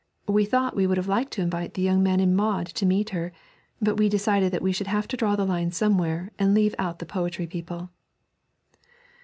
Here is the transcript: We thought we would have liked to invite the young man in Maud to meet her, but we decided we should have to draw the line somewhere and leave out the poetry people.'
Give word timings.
We 0.27 0.45
thought 0.45 0.75
we 0.75 0.87
would 0.87 0.97
have 0.97 1.07
liked 1.07 1.31
to 1.33 1.43
invite 1.43 1.75
the 1.75 1.81
young 1.83 2.01
man 2.01 2.19
in 2.19 2.35
Maud 2.35 2.65
to 2.65 2.87
meet 2.87 3.11
her, 3.11 3.31
but 3.79 3.97
we 3.97 4.09
decided 4.09 4.59
we 4.59 4.71
should 4.71 4.87
have 4.87 5.07
to 5.09 5.15
draw 5.15 5.35
the 5.35 5.45
line 5.45 5.69
somewhere 5.71 6.31
and 6.39 6.55
leave 6.55 6.73
out 6.79 6.97
the 6.97 7.05
poetry 7.05 7.45
people.' 7.45 7.91